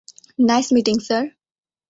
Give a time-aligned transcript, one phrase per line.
[0.39, 1.23] Nice meeting, sir.